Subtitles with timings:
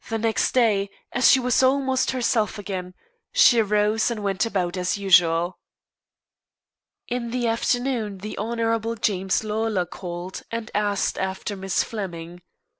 [0.09, 2.95] Next day, as she was almost herself again,
[3.33, 5.59] she rose and went about as usual.
[7.07, 8.95] In the afternoon the Hon.
[8.99, 12.41] James Lawlor called and asked after Miss Flemming.